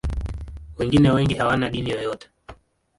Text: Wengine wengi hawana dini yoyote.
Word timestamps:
Wengine 0.77 1.11
wengi 1.11 1.33
hawana 1.35 1.69
dini 1.69 1.89
yoyote. 1.91 2.29